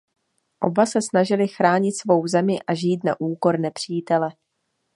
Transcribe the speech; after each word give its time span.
Oba 0.61 0.85
se 0.85 1.01
snažili 1.01 1.47
chránit 1.47 1.91
svou 1.91 2.27
zemi 2.27 2.59
a 2.67 2.73
žít 2.73 3.03
na 3.03 3.19
úkor 3.21 3.59
nepřítele. 3.59 4.31